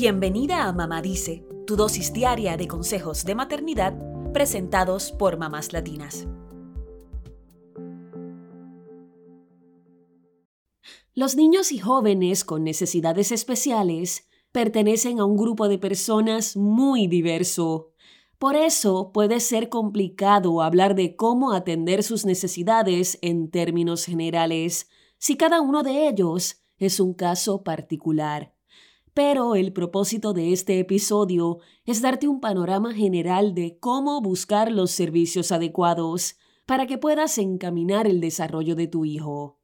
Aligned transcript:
Bienvenida 0.00 0.68
a 0.68 0.72
Mamá 0.72 1.02
Dice, 1.02 1.44
tu 1.66 1.74
dosis 1.74 2.12
diaria 2.12 2.56
de 2.56 2.68
consejos 2.68 3.24
de 3.24 3.34
maternidad 3.34 3.98
presentados 4.32 5.10
por 5.10 5.38
mamás 5.38 5.72
latinas. 5.72 6.28
Los 11.16 11.34
niños 11.34 11.72
y 11.72 11.78
jóvenes 11.78 12.44
con 12.44 12.62
necesidades 12.62 13.32
especiales 13.32 14.28
pertenecen 14.52 15.18
a 15.18 15.24
un 15.24 15.36
grupo 15.36 15.66
de 15.66 15.78
personas 15.78 16.56
muy 16.56 17.08
diverso. 17.08 17.90
Por 18.38 18.54
eso 18.54 19.10
puede 19.12 19.40
ser 19.40 19.68
complicado 19.68 20.62
hablar 20.62 20.94
de 20.94 21.16
cómo 21.16 21.50
atender 21.52 22.04
sus 22.04 22.24
necesidades 22.24 23.18
en 23.20 23.50
términos 23.50 24.04
generales, 24.04 24.88
si 25.18 25.36
cada 25.36 25.60
uno 25.60 25.82
de 25.82 26.06
ellos 26.06 26.62
es 26.76 27.00
un 27.00 27.14
caso 27.14 27.64
particular. 27.64 28.57
Pero 29.18 29.56
el 29.56 29.72
propósito 29.72 30.32
de 30.32 30.52
este 30.52 30.78
episodio 30.78 31.58
es 31.84 32.02
darte 32.02 32.28
un 32.28 32.38
panorama 32.38 32.94
general 32.94 33.52
de 33.52 33.76
cómo 33.80 34.20
buscar 34.20 34.70
los 34.70 34.92
servicios 34.92 35.50
adecuados 35.50 36.36
para 36.66 36.86
que 36.86 36.98
puedas 36.98 37.36
encaminar 37.38 38.06
el 38.06 38.20
desarrollo 38.20 38.76
de 38.76 38.86
tu 38.86 39.04
hijo. 39.04 39.58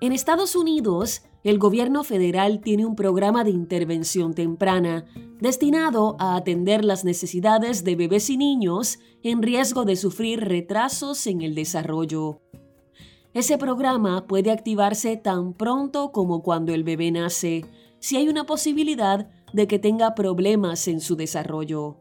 En 0.00 0.12
Estados 0.12 0.54
Unidos, 0.54 1.22
el 1.42 1.58
gobierno 1.58 2.04
federal 2.04 2.60
tiene 2.60 2.86
un 2.86 2.94
programa 2.94 3.42
de 3.42 3.50
intervención 3.50 4.32
temprana 4.32 5.06
destinado 5.40 6.14
a 6.20 6.36
atender 6.36 6.84
las 6.84 7.04
necesidades 7.04 7.82
de 7.82 7.96
bebés 7.96 8.30
y 8.30 8.36
niños 8.36 9.00
en 9.24 9.42
riesgo 9.42 9.84
de 9.84 9.96
sufrir 9.96 10.38
retrasos 10.38 11.26
en 11.26 11.40
el 11.40 11.56
desarrollo. 11.56 12.42
Ese 13.34 13.58
programa 13.58 14.28
puede 14.28 14.52
activarse 14.52 15.16
tan 15.16 15.54
pronto 15.54 16.12
como 16.12 16.40
cuando 16.42 16.72
el 16.72 16.84
bebé 16.84 17.10
nace, 17.10 17.64
si 17.98 18.16
hay 18.16 18.28
una 18.28 18.46
posibilidad 18.46 19.28
de 19.52 19.66
que 19.66 19.80
tenga 19.80 20.14
problemas 20.14 20.86
en 20.86 21.00
su 21.00 21.16
desarrollo. 21.16 21.96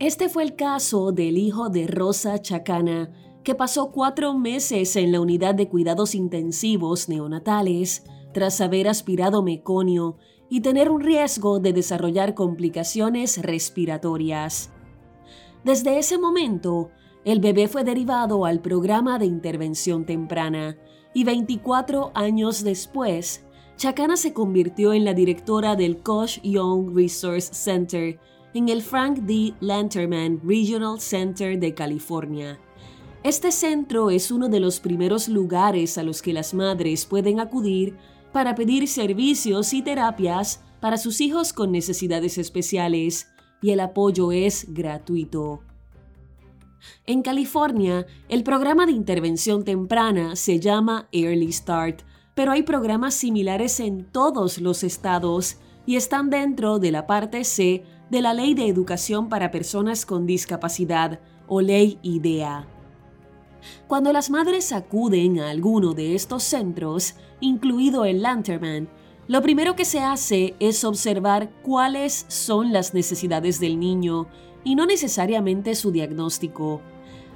Este 0.00 0.28
fue 0.28 0.42
el 0.42 0.56
caso 0.56 1.12
del 1.12 1.38
hijo 1.38 1.68
de 1.68 1.86
Rosa 1.86 2.42
Chacana, 2.42 3.12
que 3.44 3.54
pasó 3.54 3.92
cuatro 3.92 4.34
meses 4.34 4.96
en 4.96 5.12
la 5.12 5.20
unidad 5.20 5.54
de 5.54 5.68
cuidados 5.68 6.16
intensivos 6.16 7.08
neonatales 7.08 8.04
tras 8.32 8.60
haber 8.60 8.88
aspirado 8.88 9.44
meconio 9.44 10.16
y 10.50 10.60
tener 10.60 10.90
un 10.90 11.02
riesgo 11.02 11.60
de 11.60 11.72
desarrollar 11.72 12.34
complicaciones 12.34 13.40
respiratorias. 13.40 14.72
Desde 15.62 15.98
ese 15.98 16.18
momento, 16.18 16.90
el 17.24 17.40
bebé 17.40 17.68
fue 17.68 17.84
derivado 17.84 18.44
al 18.44 18.60
programa 18.60 19.18
de 19.18 19.26
intervención 19.26 20.04
temprana 20.04 20.76
y 21.14 21.24
24 21.24 22.12
años 22.14 22.64
después, 22.64 23.44
Chacana 23.76 24.16
se 24.16 24.32
convirtió 24.32 24.92
en 24.92 25.04
la 25.04 25.14
directora 25.14 25.74
del 25.74 25.98
Koch 25.98 26.40
Young 26.42 26.94
Resource 26.94 27.52
Center 27.54 28.18
en 28.54 28.68
el 28.68 28.82
Frank 28.82 29.18
D. 29.20 29.54
Lanterman 29.60 30.40
Regional 30.44 31.00
Center 31.00 31.58
de 31.58 31.74
California. 31.74 32.60
Este 33.24 33.50
centro 33.50 34.10
es 34.10 34.30
uno 34.30 34.48
de 34.48 34.60
los 34.60 34.78
primeros 34.80 35.28
lugares 35.28 35.98
a 35.98 36.02
los 36.02 36.22
que 36.22 36.32
las 36.32 36.54
madres 36.54 37.06
pueden 37.06 37.40
acudir 37.40 37.96
para 38.32 38.54
pedir 38.54 38.86
servicios 38.86 39.72
y 39.72 39.82
terapias 39.82 40.62
para 40.80 40.98
sus 40.98 41.20
hijos 41.20 41.52
con 41.52 41.72
necesidades 41.72 42.36
especiales, 42.36 43.28
y 43.62 43.70
el 43.70 43.80
apoyo 43.80 44.30
es 44.30 44.66
gratuito. 44.74 45.62
En 47.06 47.22
California, 47.22 48.06
el 48.28 48.42
programa 48.42 48.86
de 48.86 48.92
intervención 48.92 49.64
temprana 49.64 50.36
se 50.36 50.60
llama 50.60 51.08
Early 51.12 51.52
Start, 51.52 52.02
pero 52.34 52.52
hay 52.52 52.62
programas 52.62 53.14
similares 53.14 53.80
en 53.80 54.04
todos 54.04 54.60
los 54.60 54.82
estados 54.82 55.58
y 55.86 55.96
están 55.96 56.30
dentro 56.30 56.78
de 56.78 56.90
la 56.90 57.06
parte 57.06 57.44
C 57.44 57.84
de 58.10 58.22
la 58.22 58.34
Ley 58.34 58.54
de 58.54 58.68
Educación 58.68 59.28
para 59.28 59.50
Personas 59.50 60.06
con 60.06 60.26
Discapacidad, 60.26 61.20
o 61.46 61.60
Ley 61.60 61.98
IDEA. 62.02 62.66
Cuando 63.86 64.12
las 64.12 64.30
madres 64.30 64.72
acuden 64.72 65.40
a 65.40 65.50
alguno 65.50 65.94
de 65.94 66.14
estos 66.14 66.42
centros, 66.42 67.14
incluido 67.40 68.04
el 68.04 68.22
Lanterman, 68.22 68.88
lo 69.26 69.40
primero 69.40 69.74
que 69.74 69.84
se 69.84 70.00
hace 70.00 70.54
es 70.60 70.84
observar 70.84 71.50
cuáles 71.62 72.26
son 72.28 72.72
las 72.72 72.92
necesidades 72.92 73.58
del 73.58 73.78
niño 73.78 74.26
y 74.64 74.74
no 74.74 74.86
necesariamente 74.86 75.74
su 75.74 75.92
diagnóstico. 75.92 76.82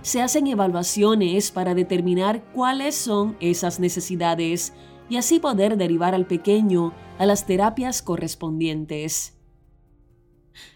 Se 0.02 0.20
hacen 0.20 0.46
evaluaciones 0.46 1.50
para 1.50 1.74
determinar 1.74 2.44
cuáles 2.52 2.94
son 2.94 3.36
esas 3.40 3.80
necesidades 3.80 4.74
y 5.08 5.16
así 5.16 5.38
poder 5.38 5.76
derivar 5.76 6.14
al 6.14 6.26
pequeño 6.26 6.92
a 7.18 7.26
las 7.26 7.46
terapias 7.46 8.02
correspondientes. 8.02 9.38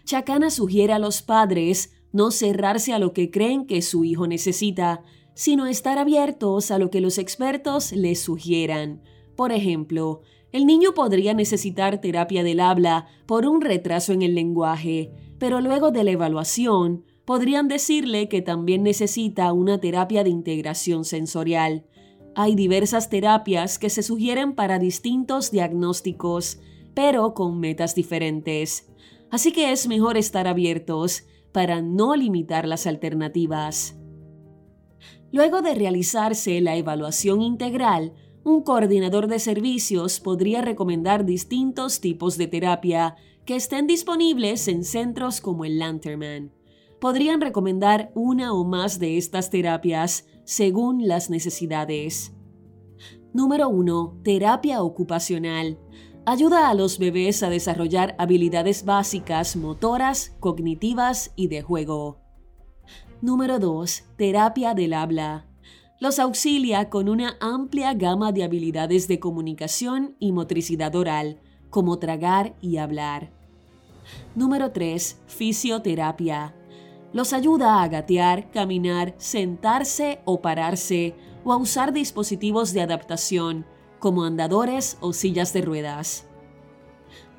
Chacana 0.05 0.49
sugiere 0.49 0.93
a 0.93 0.99
los 0.99 1.21
padres 1.21 1.91
no 2.11 2.31
cerrarse 2.31 2.93
a 2.93 2.99
lo 2.99 3.13
que 3.13 3.31
creen 3.31 3.65
que 3.65 3.81
su 3.81 4.03
hijo 4.03 4.27
necesita, 4.27 5.03
sino 5.35 5.65
estar 5.65 5.97
abiertos 5.97 6.71
a 6.71 6.77
lo 6.77 6.89
que 6.89 7.01
los 7.01 7.17
expertos 7.17 7.91
les 7.91 8.21
sugieran. 8.21 9.01
Por 9.35 9.51
ejemplo, 9.51 10.21
el 10.53 10.67
niño 10.67 10.93
podría 10.93 11.33
necesitar 11.33 11.99
terapia 11.99 12.43
del 12.43 12.59
habla 12.59 13.07
por 13.25 13.47
un 13.47 13.59
retraso 13.59 14.13
en 14.13 14.21
el 14.21 14.35
lenguaje, 14.35 15.11
pero 15.39 15.59
luego 15.59 15.89
de 15.91 16.03
la 16.03 16.11
evaluación 16.11 17.03
podrían 17.25 17.67
decirle 17.67 18.29
que 18.29 18.43
también 18.43 18.83
necesita 18.83 19.51
una 19.51 19.79
terapia 19.79 20.23
de 20.23 20.29
integración 20.29 21.05
sensorial. 21.05 21.85
Hay 22.35 22.53
diversas 22.53 23.09
terapias 23.09 23.79
que 23.79 23.89
se 23.89 24.03
sugieren 24.03 24.53
para 24.53 24.77
distintos 24.77 25.49
diagnósticos, 25.49 26.59
pero 26.93 27.33
con 27.33 27.59
metas 27.59 27.95
diferentes. 27.95 28.91
Así 29.31 29.51
que 29.51 29.71
es 29.71 29.87
mejor 29.87 30.17
estar 30.17 30.47
abiertos 30.47 31.25
para 31.51 31.81
no 31.81 32.15
limitar 32.15 32.67
las 32.67 32.85
alternativas. 32.85 33.95
Luego 35.31 35.63
de 35.63 35.73
realizarse 35.73 36.61
la 36.61 36.75
evaluación 36.75 37.41
integral, 37.41 38.13
un 38.43 38.61
coordinador 38.61 39.27
de 39.27 39.39
servicios 39.39 40.19
podría 40.19 40.61
recomendar 40.61 41.25
distintos 41.25 42.01
tipos 42.01 42.37
de 42.37 42.47
terapia 42.47 43.15
que 43.45 43.55
estén 43.55 43.87
disponibles 43.87 44.67
en 44.67 44.83
centros 44.83 45.41
como 45.41 45.65
el 45.65 45.79
Lanterman. 45.79 46.51
Podrían 46.99 47.41
recomendar 47.41 48.11
una 48.15 48.53
o 48.53 48.63
más 48.63 48.99
de 48.99 49.17
estas 49.17 49.49
terapias 49.49 50.25
según 50.45 51.07
las 51.07 51.29
necesidades. 51.29 52.33
Número 53.33 53.67
1. 53.69 54.21
Terapia 54.23 54.81
ocupacional. 54.83 55.79
Ayuda 56.25 56.69
a 56.69 56.73
los 56.73 56.99
bebés 56.99 57.43
a 57.43 57.49
desarrollar 57.49 58.15
habilidades 58.17 58.85
básicas 58.85 59.55
motoras, 59.55 60.35
cognitivas 60.39 61.33
y 61.35 61.47
de 61.47 61.61
juego. 61.61 62.21
Número 63.21 63.59
2. 63.59 64.03
Terapia 64.17 64.73
del 64.73 64.93
habla. 64.93 65.52
Los 66.03 66.19
auxilia 66.19 66.89
con 66.89 67.07
una 67.07 67.37
amplia 67.39 67.93
gama 67.93 68.33
de 68.33 68.43
habilidades 68.43 69.07
de 69.07 69.21
comunicación 69.21 70.17
y 70.19 70.33
motricidad 70.33 70.93
oral, 70.97 71.39
como 71.69 71.97
tragar 71.97 72.57
y 72.59 72.75
hablar. 72.75 73.31
Número 74.35 74.71
3. 74.73 75.21
Fisioterapia. 75.27 76.53
Los 77.13 77.31
ayuda 77.31 77.81
a 77.81 77.87
gatear, 77.87 78.51
caminar, 78.51 79.15
sentarse 79.15 80.19
o 80.25 80.41
pararse 80.41 81.15
o 81.45 81.53
a 81.53 81.55
usar 81.55 81.93
dispositivos 81.93 82.73
de 82.73 82.81
adaptación 82.81 83.65
como 83.99 84.25
andadores 84.25 84.97
o 84.99 85.13
sillas 85.13 85.53
de 85.53 85.61
ruedas. 85.61 86.27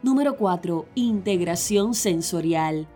Número 0.02 0.38
4. 0.38 0.86
Integración 0.94 1.92
sensorial. 1.92 2.88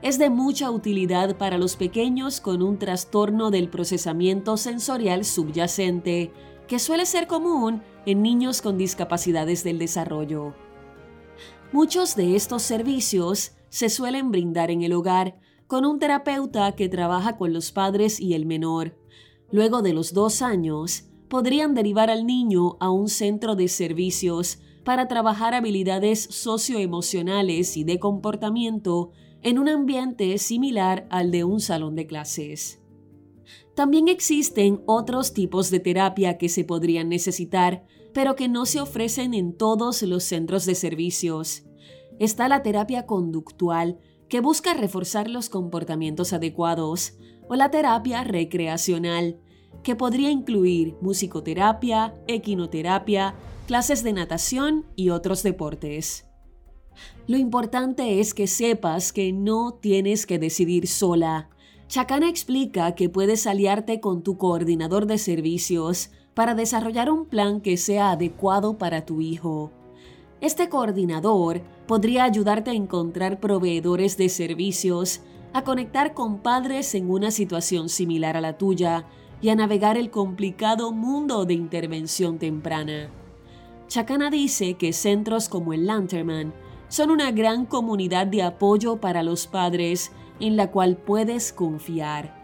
Es 0.00 0.16
de 0.18 0.30
mucha 0.30 0.70
utilidad 0.70 1.36
para 1.36 1.58
los 1.58 1.74
pequeños 1.74 2.40
con 2.40 2.62
un 2.62 2.78
trastorno 2.78 3.50
del 3.50 3.68
procesamiento 3.68 4.56
sensorial 4.56 5.24
subyacente, 5.24 6.32
que 6.68 6.78
suele 6.78 7.04
ser 7.04 7.26
común 7.26 7.82
en 8.06 8.22
niños 8.22 8.62
con 8.62 8.78
discapacidades 8.78 9.64
del 9.64 9.78
desarrollo. 9.78 10.54
Muchos 11.72 12.14
de 12.14 12.36
estos 12.36 12.62
servicios 12.62 13.52
se 13.70 13.88
suelen 13.88 14.30
brindar 14.30 14.70
en 14.70 14.82
el 14.82 14.92
hogar 14.92 15.40
con 15.66 15.84
un 15.84 15.98
terapeuta 15.98 16.72
que 16.72 16.88
trabaja 16.88 17.36
con 17.36 17.52
los 17.52 17.72
padres 17.72 18.20
y 18.20 18.34
el 18.34 18.46
menor. 18.46 18.96
Luego 19.50 19.82
de 19.82 19.92
los 19.92 20.14
dos 20.14 20.42
años, 20.42 21.08
podrían 21.28 21.74
derivar 21.74 22.08
al 22.08 22.24
niño 22.24 22.76
a 22.80 22.90
un 22.90 23.08
centro 23.08 23.56
de 23.56 23.68
servicios 23.68 24.60
para 24.88 25.06
trabajar 25.06 25.52
habilidades 25.52 26.22
socioemocionales 26.30 27.76
y 27.76 27.84
de 27.84 27.98
comportamiento 27.98 29.10
en 29.42 29.58
un 29.58 29.68
ambiente 29.68 30.38
similar 30.38 31.06
al 31.10 31.30
de 31.30 31.44
un 31.44 31.60
salón 31.60 31.94
de 31.94 32.06
clases. 32.06 32.80
También 33.74 34.08
existen 34.08 34.80
otros 34.86 35.34
tipos 35.34 35.70
de 35.70 35.80
terapia 35.80 36.38
que 36.38 36.48
se 36.48 36.64
podrían 36.64 37.10
necesitar, 37.10 37.84
pero 38.14 38.34
que 38.34 38.48
no 38.48 38.64
se 38.64 38.80
ofrecen 38.80 39.34
en 39.34 39.52
todos 39.52 40.00
los 40.00 40.24
centros 40.24 40.64
de 40.64 40.74
servicios. 40.74 41.64
Está 42.18 42.48
la 42.48 42.62
terapia 42.62 43.04
conductual, 43.04 43.98
que 44.30 44.40
busca 44.40 44.72
reforzar 44.72 45.28
los 45.28 45.50
comportamientos 45.50 46.32
adecuados, 46.32 47.18
o 47.46 47.56
la 47.56 47.70
terapia 47.70 48.24
recreacional, 48.24 49.38
que 49.82 49.96
podría 49.96 50.30
incluir 50.30 50.96
musicoterapia, 51.00 52.14
equinoterapia, 52.26 53.34
clases 53.66 54.02
de 54.02 54.12
natación 54.12 54.86
y 54.96 55.10
otros 55.10 55.42
deportes. 55.42 56.26
Lo 57.26 57.36
importante 57.36 58.20
es 58.20 58.34
que 58.34 58.46
sepas 58.46 59.12
que 59.12 59.32
no 59.32 59.74
tienes 59.74 60.26
que 60.26 60.38
decidir 60.38 60.86
sola. 60.86 61.50
Chacana 61.86 62.28
explica 62.28 62.94
que 62.94 63.08
puedes 63.08 63.46
aliarte 63.46 64.00
con 64.00 64.22
tu 64.22 64.36
coordinador 64.36 65.06
de 65.06 65.18
servicios 65.18 66.10
para 66.34 66.54
desarrollar 66.54 67.10
un 67.10 67.26
plan 67.26 67.60
que 67.60 67.76
sea 67.76 68.12
adecuado 68.12 68.78
para 68.78 69.04
tu 69.04 69.20
hijo. 69.20 69.72
Este 70.40 70.68
coordinador 70.68 71.62
podría 71.86 72.24
ayudarte 72.24 72.70
a 72.70 72.74
encontrar 72.74 73.40
proveedores 73.40 74.16
de 74.16 74.28
servicios, 74.28 75.20
a 75.52 75.64
conectar 75.64 76.14
con 76.14 76.38
padres 76.38 76.94
en 76.94 77.10
una 77.10 77.30
situación 77.30 77.88
similar 77.88 78.36
a 78.36 78.40
la 78.40 78.56
tuya 78.56 79.06
y 79.40 79.50
a 79.50 79.54
navegar 79.54 79.96
el 79.96 80.10
complicado 80.10 80.92
mundo 80.92 81.44
de 81.44 81.54
intervención 81.54 82.38
temprana. 82.38 83.10
Chacana 83.86 84.30
dice 84.30 84.74
que 84.74 84.92
centros 84.92 85.48
como 85.48 85.72
el 85.72 85.86
Lanterman 85.86 86.52
son 86.88 87.10
una 87.10 87.30
gran 87.30 87.66
comunidad 87.66 88.26
de 88.26 88.42
apoyo 88.42 88.96
para 88.96 89.22
los 89.22 89.46
padres 89.46 90.12
en 90.40 90.56
la 90.56 90.70
cual 90.70 90.96
puedes 90.96 91.52
confiar. 91.52 92.36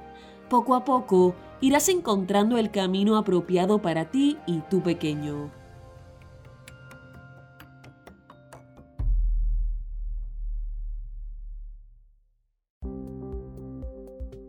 Poco 0.48 0.74
a 0.74 0.84
poco 0.84 1.34
irás 1.60 1.88
encontrando 1.88 2.58
el 2.58 2.70
camino 2.70 3.16
apropiado 3.16 3.80
para 3.80 4.10
ti 4.10 4.38
y 4.46 4.60
tu 4.70 4.82
pequeño. 4.82 5.63